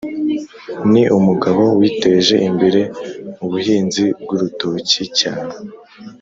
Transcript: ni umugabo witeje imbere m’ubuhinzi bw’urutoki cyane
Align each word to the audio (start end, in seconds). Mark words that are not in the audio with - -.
ni 0.91 1.03
umugabo 1.17 1.61
witeje 1.79 2.35
imbere 2.49 2.81
m’ubuhinzi 3.37 4.05
bw’urutoki 4.21 5.03
cyane 5.19 5.51